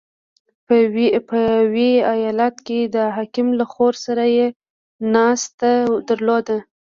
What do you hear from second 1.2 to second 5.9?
•په ویي ایالت کې د حاکم له خور سره یې ناسته